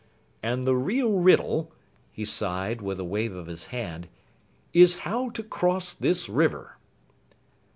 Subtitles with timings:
[0.41, 1.71] "And the real riddle,"
[2.11, 4.07] he sighed with a wave of his hand,
[4.73, 6.79] "is how to cross this river."